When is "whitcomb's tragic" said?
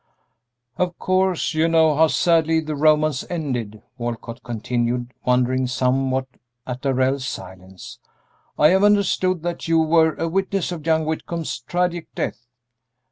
11.05-12.07